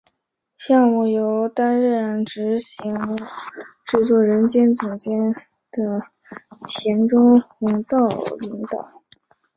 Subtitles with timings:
[0.57, 2.91] 项目由担任执行
[3.85, 5.15] 制作人兼总监
[5.69, 6.01] 的
[6.65, 7.99] 田中弘道
[8.41, 9.03] 领导。